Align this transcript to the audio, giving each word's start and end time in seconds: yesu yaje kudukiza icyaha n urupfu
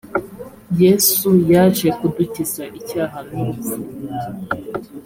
yesu 0.81 1.27
yaje 1.51 1.87
kudukiza 1.97 2.63
icyaha 2.79 3.19
n 3.27 3.29
urupfu 3.41 3.73